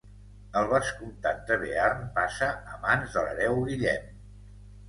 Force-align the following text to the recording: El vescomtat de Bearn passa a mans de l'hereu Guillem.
El 0.61 0.69
vescomtat 0.71 1.43
de 1.51 1.57
Bearn 1.65 2.01
passa 2.17 2.49
a 2.77 2.81
mans 2.87 3.15
de 3.19 3.27
l'hereu 3.29 3.63
Guillem. 3.69 4.13